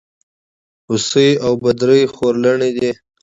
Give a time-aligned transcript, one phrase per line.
[0.87, 2.91] هوسۍ او بدرۍ خورلڼي دي.